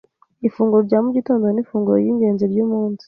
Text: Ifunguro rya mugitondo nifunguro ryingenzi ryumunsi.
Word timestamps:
Ifunguro 0.47 0.81
rya 0.87 0.99
mugitondo 1.03 1.45
nifunguro 1.49 1.97
ryingenzi 2.03 2.43
ryumunsi. 2.51 2.99